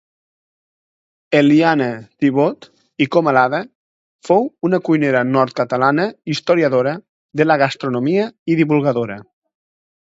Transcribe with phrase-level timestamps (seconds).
[1.39, 1.89] Eliana
[2.23, 2.67] Thibaut
[3.07, 3.61] i Comalada
[4.31, 6.99] fou una cuinera nord-catalana historiadora
[7.43, 9.25] de la gastronomia i divulgadora